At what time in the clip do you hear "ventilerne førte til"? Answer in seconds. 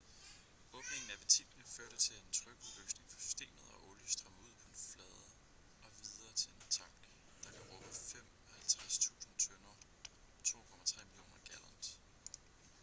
1.19-2.15